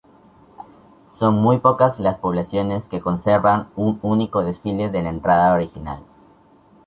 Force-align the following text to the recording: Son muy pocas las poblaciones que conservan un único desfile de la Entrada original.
Son 1.11 1.31
muy 1.35 1.59
pocas 1.59 1.99
las 1.99 2.17
poblaciones 2.17 2.89
que 2.89 3.01
conservan 3.01 3.69
un 3.75 3.99
único 4.01 4.43
desfile 4.43 4.89
de 4.89 5.03
la 5.03 5.11
Entrada 5.11 5.53
original. 5.53 6.01